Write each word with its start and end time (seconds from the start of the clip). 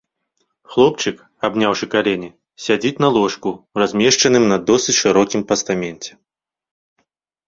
Хлопчык, 0.75 1.17
абняўшы 1.49 1.85
калені, 1.93 2.29
сядзіць 2.67 2.99
на 3.05 3.09
ложку, 3.17 3.49
размешчаным 3.81 4.43
на 4.53 4.57
досыць 4.71 4.97
шырокім 5.01 5.41
пастаменце. 5.53 6.11